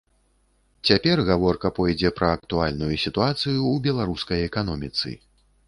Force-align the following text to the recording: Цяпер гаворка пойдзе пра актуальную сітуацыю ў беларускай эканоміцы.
Цяпер 0.89 1.21
гаворка 1.27 1.71
пойдзе 1.81 2.09
пра 2.21 2.31
актуальную 2.39 2.91
сітуацыю 3.05 3.55
ў 3.55 3.75
беларускай 3.87 4.39
эканоміцы. 4.51 5.17